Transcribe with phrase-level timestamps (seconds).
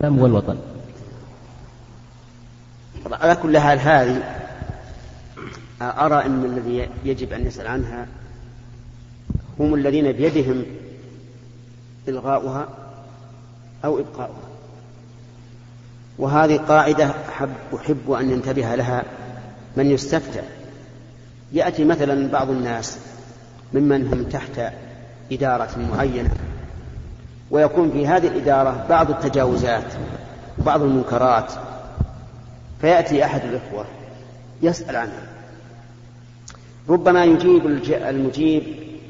[0.00, 0.58] والوطن
[3.12, 4.22] على كل حال هذه
[5.82, 8.06] أرى أن الذي يجب أن يسأل عنها
[9.60, 10.64] هم الذين بيدهم
[12.08, 12.68] إلغاؤها
[13.84, 14.48] أو إبقاؤها.
[16.18, 19.04] وهذه قاعدة أحب أحب أن ينتبه لها
[19.76, 20.42] من يستفتى.
[21.52, 22.98] يأتي مثلا بعض الناس
[23.72, 24.72] ممن هم تحت
[25.32, 26.30] إدارة معينة.
[27.50, 29.92] ويكون في هذه الإدارة بعض التجاوزات
[30.58, 31.52] وبعض المنكرات.
[32.80, 33.86] فيأتي أحد الإخوة
[34.62, 35.22] يسأل عنها.
[36.88, 38.62] ربما يجيب المجيب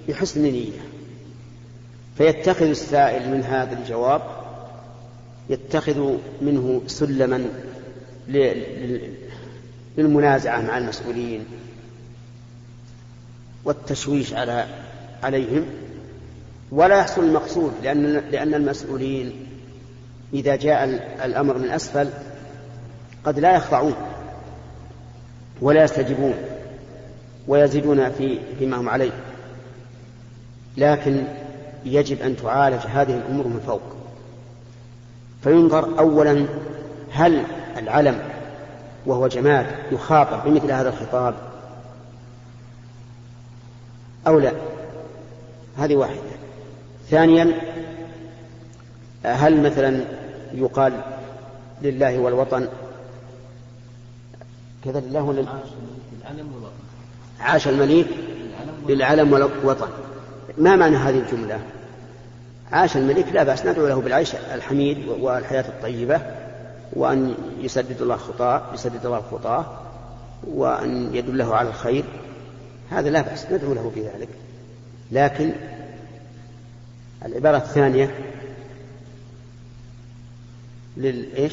[0.09, 0.81] بحسن نية.
[2.19, 4.23] فيتخذ السائل من هذا الجواب
[5.51, 7.45] يتخذ منه سلما
[9.99, 11.45] للمنازعة مع المسؤولين
[13.65, 14.67] والتشويش على
[15.23, 15.67] عليهم.
[16.75, 19.47] ولا يحصل المقصود لأن لأن المسؤولين
[20.33, 20.85] إذا جاء
[21.25, 22.09] الأمر من أسفل
[23.25, 23.95] قد لا يخضعون
[25.61, 26.35] ولا يستجيبون
[27.49, 29.13] ويزيدون في فيما هم عليه.
[30.77, 31.25] لكن
[31.85, 33.83] يجب أن تعالج هذه الأمور من فوق.
[35.43, 36.47] فينظر أولا
[37.13, 37.45] هل
[37.79, 38.19] العلم
[39.07, 41.35] وهو جماد يخاطب بمثل هذا الخطاب
[44.27, 44.53] أو لا.
[45.79, 46.34] هذه واحدة.
[47.15, 47.53] ثانيا
[49.25, 50.05] هل مثلا
[50.55, 51.01] يقال
[51.83, 52.69] لله والوطن
[54.85, 55.45] كذا لله ولا
[57.41, 58.07] عاش المليك
[58.89, 59.89] للعلم والوطن.
[60.59, 61.59] ما معنى هذه الجملة؟
[62.73, 66.21] عاش الملك لا بأس ندعو له بالعيش الحميد والحياة الطيبة
[66.93, 69.67] وأن يسدد الله خطاه يسدد الله خطاه
[70.47, 72.05] وأن يدله على الخير.
[72.91, 74.29] هذا لا بأس ندعو له بذلك.
[75.13, 75.53] لكن
[77.25, 78.15] العبارة الثانية
[80.97, 81.53] للإيش؟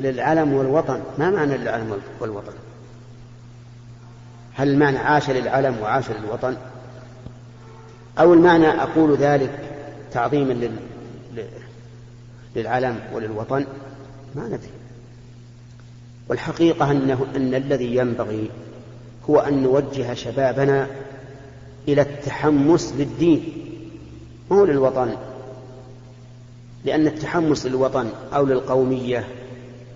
[0.00, 1.02] للعلم والوطن.
[1.18, 2.52] ما معنى للعلم والوطن؟
[4.54, 6.56] هل المعنى عاش للعلم وعاش للوطن؟
[8.18, 9.50] أو المعنى أقول ذلك
[10.12, 10.76] تعظيما لل...
[12.56, 13.66] للعلم وللوطن؟
[14.34, 14.70] ما ندري.
[16.28, 18.50] والحقيقة أنه أن الذي ينبغي
[19.30, 20.86] هو أن نوجه شبابنا
[21.88, 23.65] إلى التحمس للدين.
[24.50, 25.16] مو للوطن.
[26.84, 29.28] لأن التحمس للوطن أو للقومية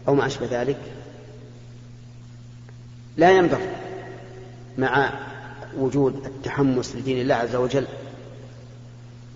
[0.09, 0.79] أو ما أشبه ذلك
[3.17, 3.69] لا ينبغي
[4.79, 5.11] مع
[5.79, 7.87] وجود التحمس لدين الله عز وجل.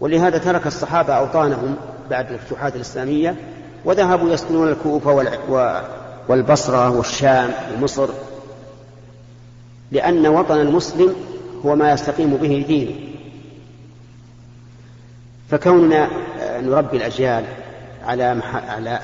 [0.01, 1.77] ولهذا ترك الصحابة أوطانهم
[2.11, 3.37] بعد الفتوحات الإسلامية
[3.85, 5.13] وذهبوا يسكنون الكوفة
[6.29, 8.09] والبصرة والشام ومصر
[9.93, 11.15] لأن وطن المسلم
[11.67, 13.14] هو ما يستقيم به دينه.
[15.51, 16.09] فكوننا
[16.61, 17.45] نربي الأجيال
[18.05, 19.01] على على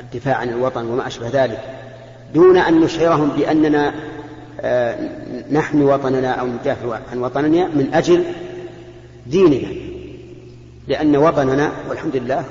[0.00, 1.60] الدفاع عن الوطن وما أشبه ذلك
[2.34, 3.94] دون أن نشعرهم بأننا
[4.60, 4.96] آه،
[5.50, 8.24] نحمي وطننا أو ندافع عن وطننا من أجل
[9.26, 9.68] ديننا.
[10.88, 12.44] لأن وطننا والحمد لله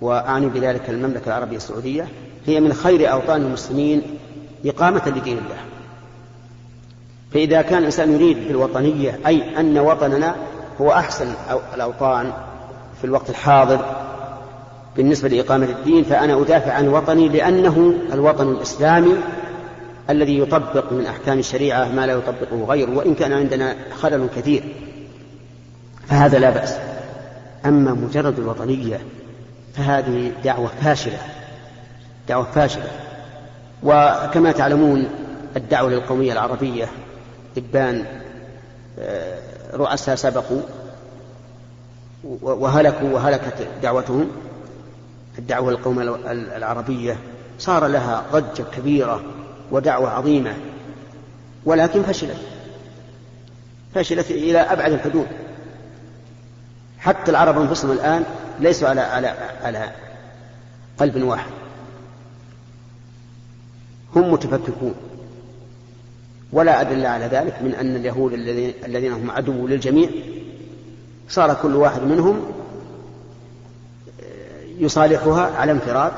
[0.00, 2.08] وأعني بذلك المملكة العربية السعودية
[2.46, 4.02] هي من خير أوطان المسلمين
[4.66, 5.58] إقامة لدين الله.
[7.32, 10.36] فإذا كان الإنسان يريد بالوطنية أي أن وطننا
[10.80, 11.26] هو أحسن
[11.74, 12.32] الأوطان
[12.98, 13.80] في الوقت الحاضر
[14.96, 19.14] بالنسبة لإقامة الدين فأنا أدافع عن وطني لأنه الوطن الإسلامي
[20.10, 24.62] الذي يطبق من أحكام الشريعة ما لا يطبقه غيره وإن كان عندنا خلل كثير
[26.08, 26.78] فهذا لا بأس.
[27.66, 29.00] أما مجرد الوطنية
[29.74, 31.18] فهذه دعوة فاشلة
[32.28, 32.90] دعوة فاشلة.
[33.82, 35.08] وكما تعلمون
[35.56, 36.88] الدعوة للقومية العربية
[37.56, 38.04] إبان
[38.98, 39.38] آه،
[39.74, 40.62] رؤساء سبقوا
[42.42, 44.30] وهلكوا وهلكت دعوتهم.
[45.38, 46.16] الدعوة للقومية
[46.56, 47.16] العربية
[47.58, 49.22] صار لها ضجة كبيرة
[49.70, 50.56] ودعوة عظيمة
[51.64, 52.40] ولكن فشلت.
[53.94, 55.26] فشلت إلى أبعد الحدود.
[56.98, 58.24] حتى العرب أنفسهم الآن
[58.60, 59.28] ليسوا على على
[59.62, 59.90] على
[60.98, 61.50] قلب واحد.
[64.16, 64.94] هم متفككون.
[66.52, 68.32] ولا أدلة على ذلك من أن اليهود
[68.84, 70.10] الذين هم عدو للجميع
[71.28, 72.52] صار كل واحد منهم
[74.78, 76.12] يصالحها على انفراد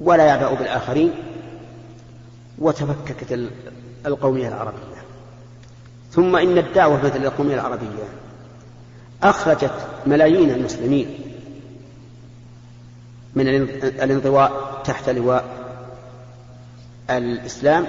[0.00, 1.12] ولا يعبأ بالآخرين
[2.58, 3.48] وتفككت
[4.06, 4.94] القومية العربية.
[6.12, 8.04] ثم إن الدعوة مثل القومية العربية
[9.22, 11.18] أخرجت ملايين المسلمين
[13.34, 15.44] من الانضواء تحت لواء
[17.10, 17.86] الإسلام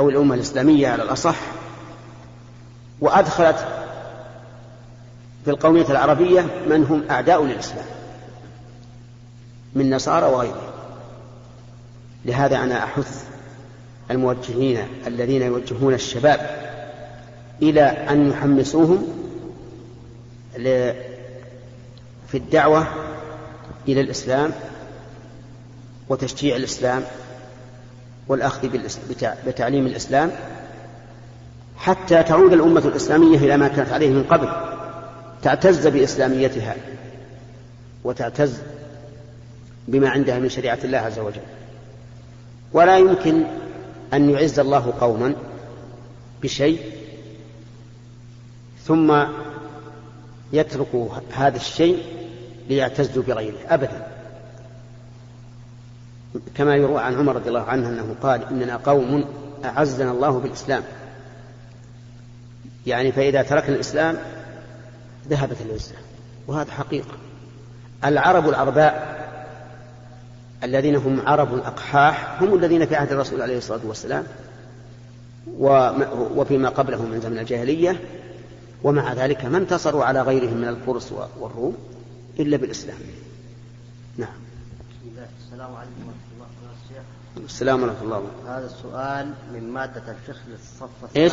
[0.00, 1.36] أو الأمة الإسلامية على الأصح
[3.00, 3.56] وأدخلت
[5.44, 7.84] في القومية العربية من هم أعداء للإسلام
[9.74, 10.70] من نصارى وغيرهم.
[12.24, 13.24] لهذا أنا أحث
[14.10, 16.40] الموجهين الذين يوجهون الشباب
[17.62, 19.06] إلى أن يحمسوهم
[22.28, 22.86] في الدعوة
[23.88, 24.52] إلى الإسلام
[26.08, 27.02] وتشجيع الإسلام
[28.30, 28.68] والأخذ
[29.46, 30.30] بتعليم الإسلام
[31.76, 34.48] حتى تعود الأمة الإسلامية إلى ما كانت عليه من قبل
[35.42, 36.76] تعتز بإسلاميتها
[38.04, 38.58] وتعتز
[39.88, 41.40] بما عندها من شريعة الله عز وجل.
[42.72, 43.44] ولا يمكن
[44.12, 45.34] أن يعز الله قوما
[46.42, 46.80] بشيء
[48.84, 49.24] ثم
[50.52, 52.02] يتركوا هذا الشيء
[52.68, 54.06] ليعتزوا بغيره أبدا.
[56.54, 59.24] كما يروى عن عمر رضي الله عنه أنه قال إننا قوم
[59.64, 60.82] أعزنا الله بالإسلام.
[62.86, 64.16] يعني فإذا تركنا الإسلام
[65.28, 65.94] ذهبت العزة.
[66.46, 67.14] وهذا حقيقة.
[68.04, 69.20] العرب العرباء
[70.64, 74.24] الذين هم عرب الأقحاح هم الذين في عهد الرسول عليه الصلاة والسلام
[76.36, 78.00] وفيما قبله من زمن الجاهلية.
[78.82, 81.76] ومع ذلك ما انتصروا على غيرهم من الفرس والروم
[82.40, 82.96] إلا بالإسلام.
[84.16, 84.49] نعم.
[85.60, 86.46] السلام عليكم ورحمة الله
[87.36, 88.58] وبركاته السلام ورحمة الله وبركاته.
[88.58, 91.16] هذا السؤال من مادة الفقه للصف الثالث.
[91.16, 91.32] إيش؟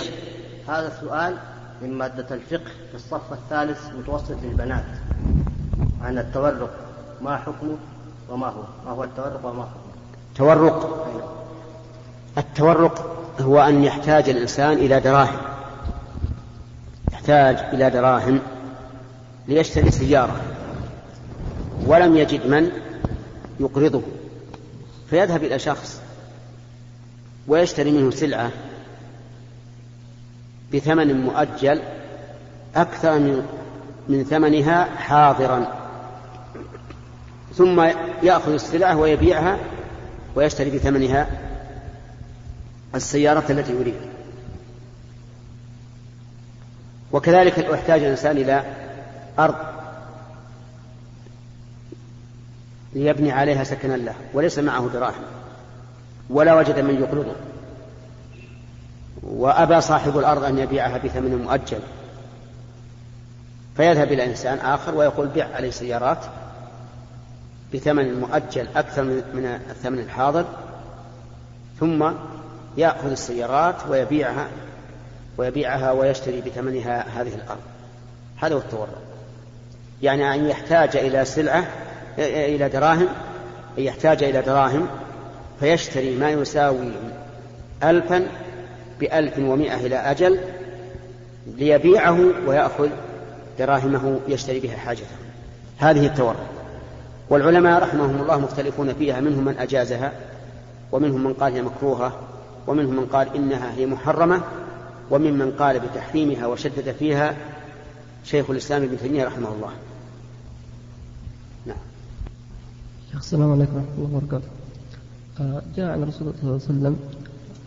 [0.68, 1.38] هذا السؤال
[1.81, 4.85] من مادة الفقه في الصف الثالث متوسط للبنات.
[6.01, 6.69] عن التورق
[7.21, 7.77] ما حكمه
[8.29, 11.07] وما هو؟ ما هو التورق وما حكمه تورق؟
[12.38, 15.39] التورق هو أن يحتاج الإنسان إلى دراهم.
[17.12, 18.39] يحتاج إلى دراهم
[19.47, 20.41] ليشتري سيارة.
[21.85, 22.71] ولم يجد من
[23.59, 24.01] يقرضه.
[25.09, 26.01] فيذهب إلى شخص
[27.48, 28.51] ويشتري منه سلعة
[30.74, 31.81] بثمن مؤجل
[32.75, 33.45] أكثر من
[34.09, 35.68] من ثمنها حاضرا.
[37.56, 37.81] ثم
[38.24, 39.57] يأخذ السلعة ويبيعها
[40.36, 41.27] ويشتري بثمنها
[42.95, 43.95] السيارة التي يريد.
[47.12, 48.63] وكذلك لو احتاج الإنسان إلى
[49.39, 49.76] أرض
[52.94, 55.24] ليبني عليها سكنا له وليس معه دراهم
[56.30, 57.36] ولا وجد من يقرضه.
[59.24, 61.80] وأبى صاحب الأرض أن يبيعها بثمن مؤجل.
[63.78, 66.25] فيذهب إلى إنسان آخر ويقول بيع علي سيارات
[67.74, 70.45] بثمن مؤجل أكثر من الثمن الحاضر
[71.80, 72.12] ثم
[72.78, 74.48] يأخذ السيارات ويبيعها
[75.38, 77.62] ويبيعها ويشتري بثمنها هذه الأرض.
[78.38, 78.90] هذا هو التورط.
[80.01, 81.68] يعني أن يحتاج إلى سلعة
[82.18, 83.08] إلى دراهم
[83.78, 84.88] يحتاج إلى دراهم
[85.60, 86.92] فيشتري ما يساوي
[87.84, 88.28] ألفا
[89.00, 90.40] بألف ومائة إلى أجل
[91.58, 92.90] ليبيعه ويأخذ
[93.60, 95.16] دراهمه يشتري بها حاجته.
[95.78, 96.38] هذه التورط
[97.30, 100.12] والعلماء رحمهم الله مختلفون فيها منهم من أجازها
[100.92, 102.19] ومنهم من قال هي مكروهة
[102.68, 104.42] ومنهم من قال إنها هي محرمة
[105.12, 107.36] وممن قال بتحريمها وشدد فيها
[108.24, 109.72] شيخ الإسلام ابن تيمية رحمه الله.
[111.66, 111.78] نعم.
[113.18, 114.50] السلام عليكم ورحمة الله وبركاته.
[115.42, 116.96] آه، جاء عن الرسول صلى الله عليه وسلم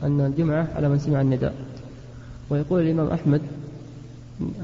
[0.03, 1.55] أن الجمعة على من سمع النداء.
[2.51, 3.43] ويقول الإمام أحمد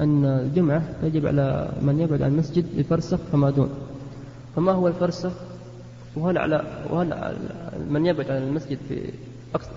[0.00, 3.70] أن الجمعة يجب على من يبعد عن المسجد بفرسخ فما دون
[4.56, 5.32] فما هو الفرسخ؟
[6.16, 7.36] وهل على وهل
[7.90, 9.10] من يبعد عن المسجد في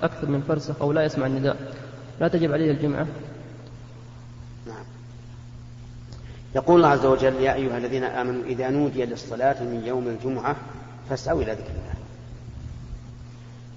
[0.04, 1.58] أكثر من فرسخ أو لا يسمع النداء؟
[2.22, 3.08] لا تجب عليه الجمعة.
[4.68, 4.86] نعم.
[6.56, 10.56] يقول الله عز وجل يا أيها الذين آمنوا إذا نودي للصلاة من يوم الجمعة
[11.10, 11.94] فاسعوا إلى ذكر الله.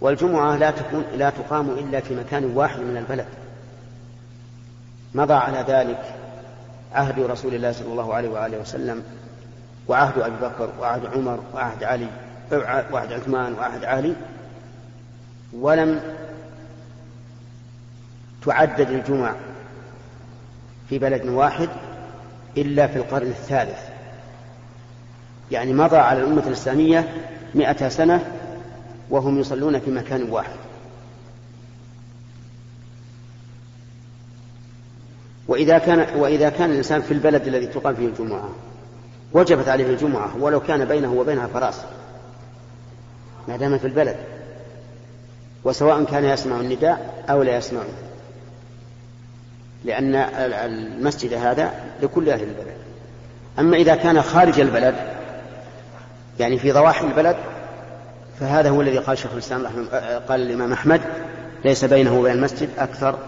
[0.01, 3.27] والجمعة لا تكون لا تقام إلا في مكان واحد من البلد.
[5.15, 6.15] مضى على ذلك
[6.93, 9.03] عهد رسول الله صلى الله عليه وآله وسلم
[9.89, 12.09] وعهد أبي بكر وعهد عمر وعهد علي
[12.93, 14.15] وعهد عثمان وعهد علي
[15.53, 16.01] ولم
[18.47, 19.35] تعدد الجمع
[20.89, 21.69] في بلد واحد
[22.57, 23.92] إلا في القرن الثالث.
[25.53, 27.09] يعني مضى على الأمة الإسلامية
[27.55, 28.25] مئة سنة
[29.11, 30.57] وهم يصلون في مكان واحد.
[35.49, 38.49] وإذا كان وإذا كان الإنسان في البلد الذي تقام فيه الجمعة
[39.33, 41.81] وجبت عليه الجمعة ولو كان بينه وبينها فراس
[43.49, 44.17] ما دام في البلد
[45.65, 47.85] وسواء كان يسمع النداء أو لا يسمعه.
[49.85, 52.77] لأن المسجد هذا لكل أهل البلد.
[53.59, 55.12] أما إذا كان خارج البلد
[56.43, 57.37] يعني في ضواحي البلد
[58.41, 59.67] فهذا هو الذي قال شيخ الإسلام
[60.29, 61.01] قال الإمام أحمد
[61.65, 63.19] ليس بينه وبين المسجد أكثر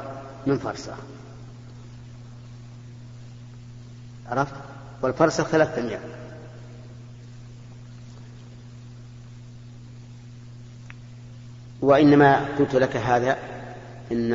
[0.46, 0.92] من فرسخ.
[4.30, 4.54] عرفت؟
[5.02, 6.00] والفرسخ ثلاثة أيام
[11.80, 13.36] وإنما قلت لك هذا
[14.12, 14.32] إن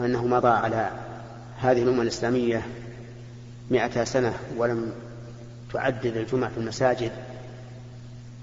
[0.00, 0.90] أنه مضى على
[1.60, 2.66] هذه الأمة الإسلامية
[3.70, 4.92] مئة سنة ولم
[5.72, 7.12] تعدد الجمع في المساجد.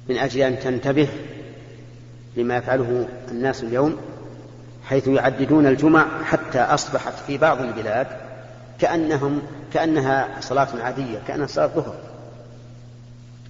[0.10, 1.08] من أجل أن تنتبه
[2.38, 3.98] لما يفعله الناس اليوم
[4.86, 8.08] حيث يعددون الجمع حتى أصبحت في بعض البلاد
[8.80, 9.42] كأنهم
[9.74, 11.96] كأنها صلاة عادية كأنها صلاة ظهر.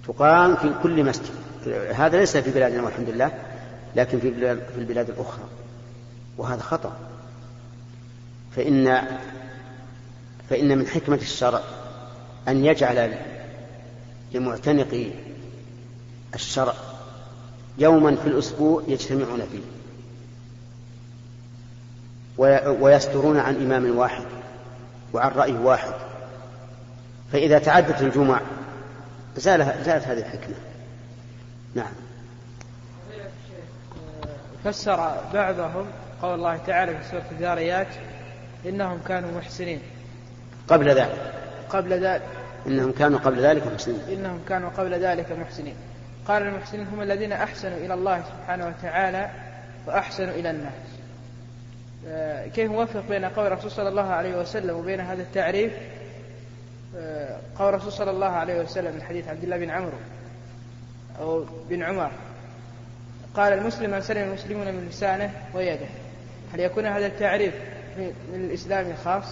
[0.08, 1.30] تقام في كل مسجد.
[1.94, 3.32] هذا ليس في بلادنا والحمد لله
[3.96, 4.34] لكن في
[4.74, 5.44] في البلاد الأخرى.
[6.38, 6.92] وهذا خطأ.
[8.56, 9.02] فإن
[10.50, 11.60] فإن من حكمة الشرع
[12.48, 13.14] أن يجعل
[14.34, 15.06] لمعتنقي
[16.34, 16.74] الشرع
[17.78, 19.60] يوما في الأسبوع يجتمعون فيه
[22.80, 24.24] ويصدرون عن إمام واحد
[25.12, 25.94] وعن رأي واحد.
[27.32, 28.40] فإذا تعدت الجمع
[29.36, 30.54] زالت هذه الحكمة.
[31.74, 31.92] نعم.
[34.64, 35.86] فسر بعضهم
[36.22, 37.88] قول الله تعالى في سورة الذاريات
[38.66, 39.80] إنهم كانوا محسنين.
[40.68, 41.32] قبل ذلك.
[41.70, 42.22] قبل ذلك.
[42.66, 44.00] إنهم كانوا قبل ذلك محسنين.
[44.08, 45.74] إنهم كانوا قبل ذلك محسنين.
[46.28, 49.30] قال المحسنين هم الذين أحسنوا إلى الله سبحانه وتعالى
[49.86, 50.72] وأحسنوا إلى الناس.
[52.06, 55.72] آه، كيف نوفق بين قول الرسول صلى الله عليه وسلم وبين هذا التعريف؟
[56.96, 59.98] آه، قول الرسول صلى الله عليه وسلم من حديث عبد الله بن عمرو
[61.20, 62.10] أو بن عمر.
[63.34, 65.86] قال المسلم من سلم المسلمون من لسانه ويده.
[66.54, 67.54] هل يكون هذا التعريف
[67.98, 69.24] من الإسلام خاص؟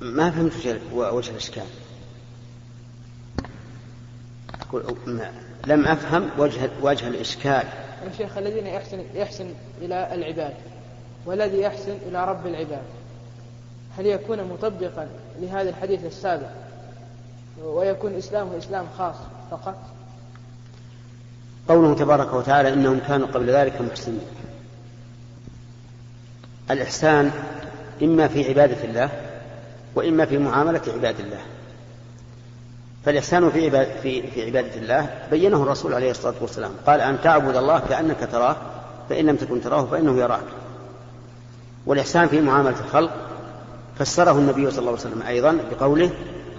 [0.00, 1.83] ما فهمت وجه الإشكال؟
[5.66, 7.64] لم أفهم وجه وجه الإشكال.
[8.04, 9.50] يا شيخ الذين يحسن يحسن
[9.82, 10.54] إلى العباد
[11.26, 12.82] والذي يحسن إلى رب العباد.
[13.98, 15.08] هل يكون مطبقا
[15.40, 16.50] لهذا الحديث السابق
[17.62, 19.16] ويكون إسلامه إسلام خاص
[19.50, 19.76] فقط؟
[21.68, 24.26] قوله تبارك وتعالى إنهم كانوا قبل ذلك محسنين.
[26.70, 27.30] الإحسان
[28.02, 29.10] إما في عبادة الله
[29.94, 31.40] وإما في معاملة عباد الله.
[33.04, 37.56] فالإحسان في, عباد في, في عبادة الله بينه الرسول عليه الصلاة والسلام قال أن تعبد
[37.56, 38.56] الله كأنك تراه
[39.08, 40.44] فإن لم تكن تراه فإنه يراك.
[41.86, 43.10] والإحسان في معاملة الخلق
[43.98, 46.10] فسره النبي صلى الله عليه وسلم أيضا بقوله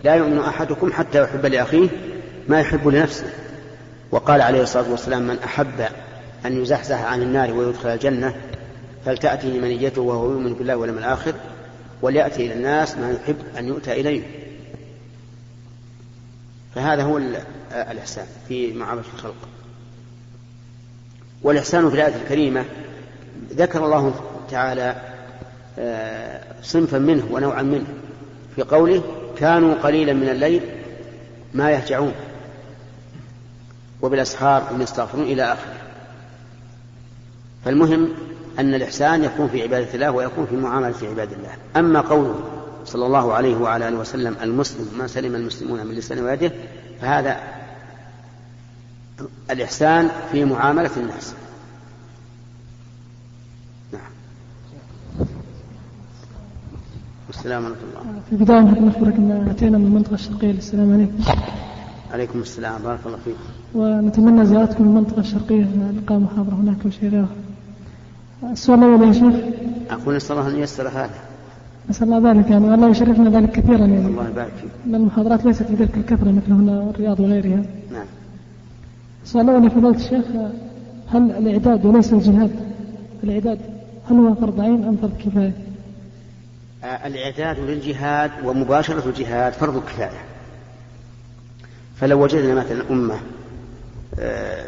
[0.04, 1.90] لا يؤمن أحدكم حتى يحب لأخيه
[2.48, 3.30] ما يحب لنفسه.
[4.12, 5.86] وقال عليه الصلاة والسلام من أحب
[6.46, 8.36] أن يزحزح عن النار ويدخل الجنة
[9.06, 11.34] فلتأتي منيته وهو يؤمن بالله واليوم الآخر
[12.02, 14.24] وليأتي إلى الناس ما يحب أن يؤتى إليه.
[16.76, 17.18] فهذا هو
[17.72, 19.36] الإحسان في معاملة الخلق.
[21.44, 22.66] والإحسان في الآية الكريمة
[23.54, 24.14] ذكر الله
[24.50, 24.96] تعالى
[25.80, 27.86] آه، صنفا منه ونوعا منه
[28.56, 29.04] في قوله
[29.38, 30.62] كانوا قليلا من الليل
[31.54, 32.14] ما يهجعون
[34.02, 35.76] وبالأسحار هم يستغفرون إلى آخره.
[37.66, 38.10] فالمهم
[38.60, 41.52] أن الإحسان يكون في عبادة الله ويكون في معاملة عباد الله.
[41.76, 42.55] أما قوله
[42.86, 46.52] صلى الله عليه وعلى آله وسلم المسلم ما سلم المسلمون من لسان ويده
[47.02, 47.38] فهذا
[49.52, 51.36] الإحسان في معاملة الناس.
[53.94, 54.02] نعم.
[57.28, 60.52] والسلام ورحمة الله في البداية نحب نخبرك أن أتينا من المنطقة الشرقية.
[60.52, 61.42] السلام عليكم.
[62.12, 62.82] عليكم السلام.
[62.82, 63.40] بارك الله فيكم
[63.76, 67.36] ونتمنى زيارتكم المنطقة الشرقية لإلقاء محاضرة هناك وشيء آخر
[68.52, 69.36] السؤال الأول يا شيخ.
[69.90, 71.35] أقول نسأل الله أن ييسر هذا.
[71.90, 74.06] نسأل الله ذلك يعني والله يشرفنا ذلك كثيرا يعني.
[74.08, 74.72] الله يبارك فيك.
[74.86, 77.66] المحاضرات ليست بذلك الكثرة مثل هنا الرياض وغيرها.
[77.92, 78.06] نعم.
[79.24, 80.26] السؤال الأول يا فضيلة الشيخ
[81.08, 82.52] هل الإعداد وليس الجهاد؟
[83.24, 83.60] الإعداد
[84.10, 85.54] هل هو فرض عين أم فرض كفاية؟
[86.84, 90.24] آه، الإعداد للجهاد ومباشرة الجهاد فرض كفاية.
[91.96, 93.16] فلو وجدنا مثلا أمة
[94.20, 94.66] آه،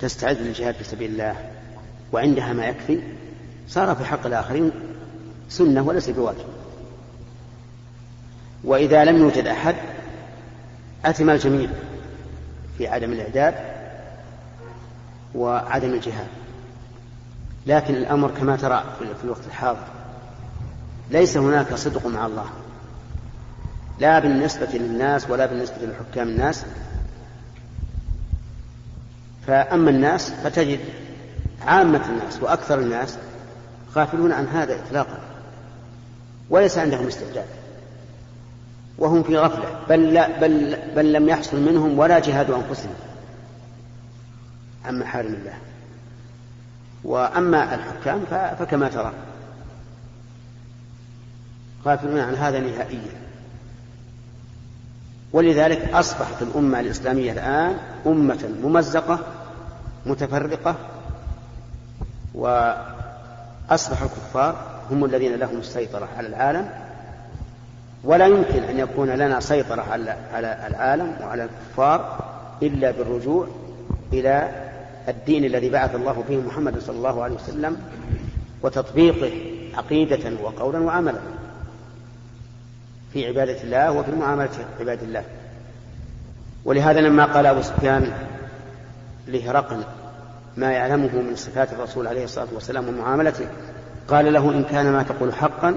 [0.00, 1.34] تستعد للجهاد في سبيل الله
[2.12, 2.98] وعندها ما يكفي
[3.68, 4.70] صار في حق الآخرين
[5.50, 6.44] سنة وليس بواجب.
[8.64, 9.74] وإذا لم يوجد أحد
[11.04, 11.70] أثم الجميع
[12.78, 13.54] في عدم الإعداد
[15.34, 16.26] وعدم الجهاد.
[17.66, 19.84] لكن الأمر كما ترى في الوقت الحاضر.
[21.10, 22.46] ليس هناك صدق مع الله.
[23.98, 26.64] لا بالنسبة للناس ولا بالنسبة لحكام الناس.
[29.46, 30.80] فأما الناس فتجد
[31.66, 33.16] عامة الناس وأكثر الناس
[33.94, 35.29] غافلون عن هذا إطلاقا.
[36.50, 37.46] وليس عندهم استعداد.
[38.98, 39.80] وهم في غفلة.
[39.88, 42.94] بل, لا بل, بل لم يحصل منهم ولا جهاد أنفسهم.
[44.84, 45.54] عن محارم الله.
[47.04, 48.24] وأما الحكام
[48.58, 49.12] فكما ترى.
[51.84, 53.20] غافلون عن هذا نهائيا.
[55.32, 57.76] ولذلك أصبحت الأمة الإسلامية الآن
[58.06, 59.18] أمة ممزقة
[60.06, 60.74] متفرقة
[62.34, 66.70] وأصبح الكفار هم الذين لهم السيطرة على العالم
[68.04, 69.82] ولا يمكن أن يكون لنا سيطرة
[70.32, 72.24] على العالم وعلى الكفار
[72.62, 73.46] إلا بالرجوع
[74.12, 74.48] إلى
[75.08, 77.76] الدين الذي بعث الله فيه محمد صلى الله عليه وسلم
[78.62, 79.32] وتطبيقه
[79.74, 81.20] عقيدة وقولا وعملا
[83.12, 85.24] في عبادة الله وفي معاملة عباد الله.
[86.64, 88.12] ولهذا لما قال أبو سفيان
[89.28, 89.84] لهرقل
[90.56, 93.46] ما يعلمه من صفات الرسول عليه الصلاة والسلام ومعاملته
[94.10, 95.74] قال له إن كان ما تقول حقا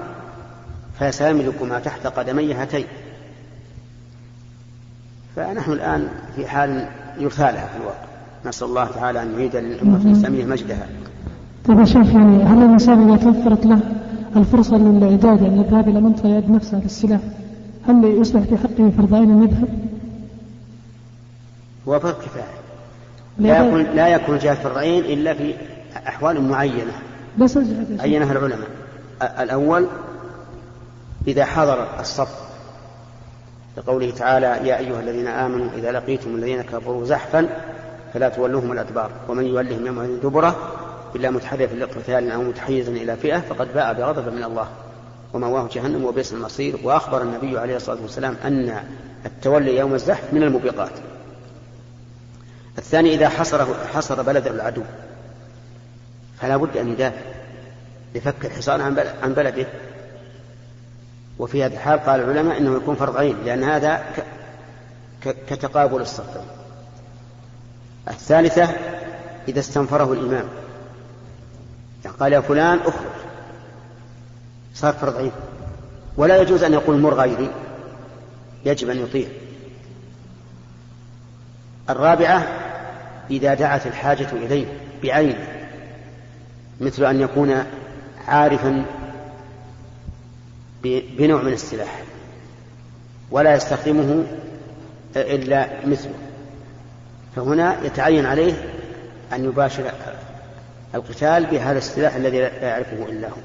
[1.00, 2.86] فسيملك ما تحت قدمي هاتين.
[5.36, 6.88] فنحن الآن في حال
[7.18, 8.04] يرثى لها في الواقع.
[8.46, 10.86] نسأل الله تعالى أن يعيد للأمة الإسلامية مجدها.
[11.68, 13.80] طيب يا شيخ يعني هل الإنسان إذا توفرت له
[14.36, 17.20] الفرصة للإعداد يعني الذهاب إلى منطقة يعد نفسه للسلاح
[17.88, 19.68] هل يصبح في حقه فرض عين أن يذهب؟
[21.88, 22.44] هو فرض كفاية.
[23.38, 25.54] لا يكون لا يكون جهة فرض عين إلا في
[26.08, 26.92] أحوال معينة.
[27.38, 27.58] بس
[28.00, 28.68] عينها العلماء.
[29.22, 29.86] الأول
[31.28, 32.28] إذا حضر الصف
[33.76, 37.48] لقوله تعالى يا أيها الذين آمنوا إذا لقيتم الذين كفروا زحفا
[38.14, 39.10] فلا تولوهم الأدبار.
[39.28, 40.56] ومن يولهم يومئذ دبرة
[41.16, 44.68] إلا متحرفا لقتال أو متحيزا إلى فئة فقد باء بغضب من الله.
[45.32, 46.76] ومواه جهنم وبئس المصير.
[46.82, 48.84] وأخبر النبي عليه الصلاة والسلام أن
[49.26, 50.92] التولي يوم الزحف من الموبقات.
[52.78, 54.82] الثاني إذا حصر حصر بلد العدو.
[56.40, 57.20] فلا بد أن يدافع.
[58.14, 58.82] لفك الحصار
[59.22, 59.66] عن بلده.
[61.38, 64.04] وفي هذه الحال قال العلماء إنه يكون فرض عين لأن هذا
[65.22, 66.42] كتقابل الصفين
[68.08, 68.68] الثالثة
[69.48, 70.48] إذا استنفره الإمام.
[72.04, 73.14] يعني قال يا فلان أخرج.
[74.74, 75.32] صار فرض عين.
[76.16, 77.50] ولا يجوز أن يقول مر غيري.
[78.64, 79.28] يجب أن يطيع.
[81.90, 82.48] الرابعة
[83.30, 84.66] إذا دعت الحاجة إليه
[85.02, 85.63] بعينه
[86.80, 87.64] مثل أن يكون
[88.28, 88.84] عارفا
[91.18, 92.02] بنوع من السلاح
[93.30, 94.24] ولا يستخدمه
[95.16, 96.14] إلا مثله.
[97.36, 98.52] فهنا يتعين عليه
[99.32, 99.90] أن يباشر
[100.94, 103.36] القتال بهذا السلاح الذي لا يعرفه إلا هو.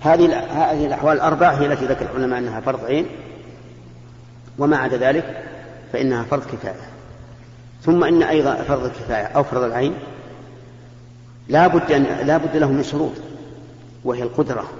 [0.00, 3.06] هذه هذه الأحوال الأربع هي التي ذكر العلماء أنها فرض عين
[4.58, 5.42] وما عدا ذلك
[5.92, 6.74] فإنها فرض كفاية.
[7.82, 9.94] ثم إن أيضا فرض الكفاية أو فرض العين.
[11.48, 13.12] لا بد أن لا بد له من شروط
[14.04, 14.70] وهي القدرة.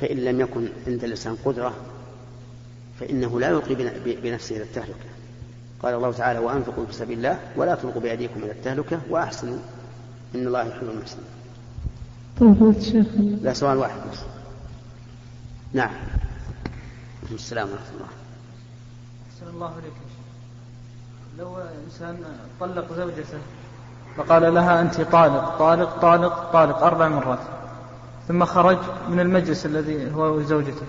[0.00, 1.74] فإن لم يكن عند الإنسان قدرة
[3.00, 5.10] فإنه لا يلقي بنفسه إلى التهلكة.
[5.82, 9.58] قال الله تعالى وأنفقوا في سبيل الله ولا تلقوا بأيديكم إلى التهلكة وأحسنوا.
[10.34, 11.24] إن الله يحب المحسنين.
[12.40, 12.74] طيب
[13.42, 14.18] لا سؤال واحد بس.
[15.72, 15.94] نعم.
[17.32, 18.08] السلام ورحمة الله.
[19.34, 19.92] أحسن الله عليك
[21.38, 22.16] لو إنسان
[22.60, 23.38] طلق زوجته
[24.16, 27.38] فقال لها أنت طالق طالق طالق طالق أربع مرات.
[28.28, 30.86] ثم خرج من المجلس الذي هو وزوجته.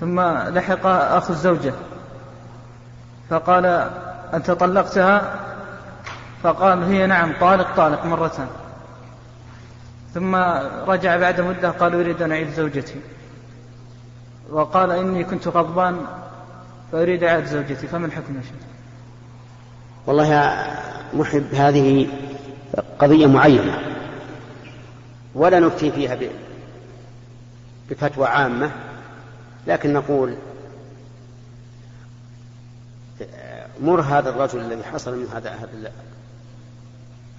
[0.00, 1.72] ثم لحق أخو الزوجة.
[3.30, 3.66] فقال
[4.34, 5.40] أنت طلقتها؟
[6.42, 8.48] فقال هي نعم طالق طالق مرتان.
[10.14, 10.36] ثم
[10.86, 13.00] رجع بعد مدة قال أريد أن أعيد زوجتي.
[14.50, 16.00] وقال إني كنت غضبان
[16.92, 18.52] فأريد إعادة زوجتي فما الحكم يا شيخ؟
[20.06, 20.34] والله
[21.14, 22.08] محب هذه
[22.98, 23.78] قضية معينة
[25.34, 26.18] ولا نفتي فيها
[27.90, 28.70] بفتوى عامة
[29.66, 30.36] لكن نقول
[33.80, 35.92] مر هذا الرجل الذي حصل من هذا هذا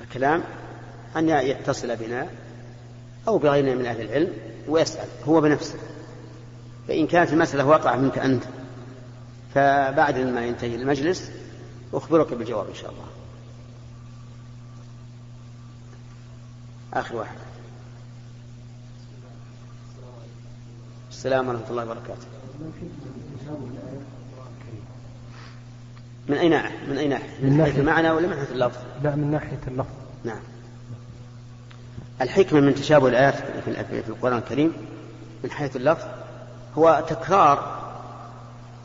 [0.01, 0.43] الكلام
[1.17, 2.27] أن يتصل بنا
[3.27, 4.33] أو بغيرنا من أهل العلم
[4.67, 5.75] ويسأل هو بنفسه.
[6.87, 8.43] فإن كانت المسألة واقعة منك أنت
[9.55, 11.31] فبعد ما ينتهي المجلس
[11.93, 13.05] أخبرك بالجواب إن شاء الله.
[16.95, 17.37] آخر واحد
[21.09, 22.27] السلام ورحمة الله وبركاته
[26.27, 29.31] من أي ناحية؟ من أي ناحية؟ من ناحية المعنى ولا من ناحية اللفظ؟ لا من
[29.31, 30.39] ناحية اللفظ نعم
[32.21, 34.73] الحكمة من تشابه الآيات في القرآن الكريم
[35.43, 36.07] من حيث اللفظ
[36.77, 37.85] هو تكرار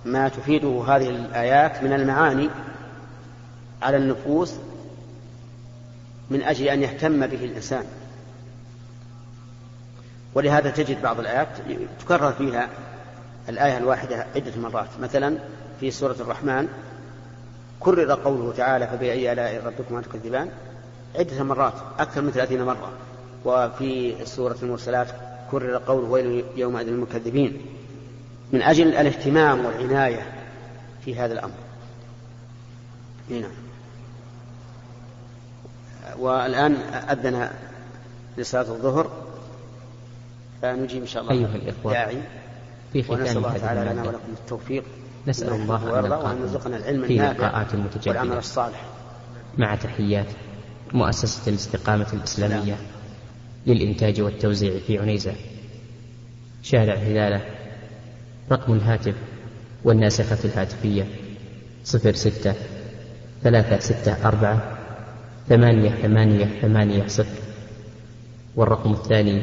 [0.04, 2.48] ما تفيده هذه الآيات من المعاني
[3.82, 4.54] على النفوس
[6.30, 7.84] من أجل أن يهتم به الإنسان
[10.34, 11.48] ولهذا تجد بعض الآيات
[12.00, 12.68] تكرر فيها
[13.48, 14.88] الآية الواحدة عدة مرات.
[15.00, 15.38] مثلا
[15.80, 16.68] في سورة الرحمن
[17.80, 20.50] كرر قوله تعالى فبأي آلاء ربكما تكذبان؟
[21.18, 22.90] عدة مرات أكثر من ثلاثين مرة.
[23.44, 25.08] وفي سورة المرسلات
[25.50, 27.66] كرر قوله ويل يومئذ للمكذبين.
[28.52, 30.32] من أجل الاهتمام والعناية
[31.04, 31.54] في هذا الأمر.
[33.30, 33.48] هنا.
[36.18, 36.74] والآن
[37.10, 37.50] أذن
[38.38, 39.29] لصلاة الظهر.
[40.62, 42.16] فنجيب إن شاء الله أيها الإخوة داعي.
[42.92, 44.84] في ختام ونسأل الله تعالى لنا ولكم التوفيق.
[45.26, 48.84] نسأل الله أن نلقاكم يرزقنا العلم في لقاءات والعمل متجددة الصالح.
[49.58, 50.26] مع تحيات
[50.92, 52.76] مؤسسة الاستقامة الإسلامية
[53.66, 55.32] للإنتاج والتوزيع في عنيزة.
[56.62, 57.40] شارع هلالة
[58.52, 59.14] رقم الهاتف
[59.84, 61.06] والناسخة الهاتفية
[61.84, 62.54] صفر ستة
[63.42, 64.78] ثلاثة ستة أربعة
[65.48, 67.40] ثمانية ثمانية ثمانية صفر.
[68.56, 69.42] والرقم الثاني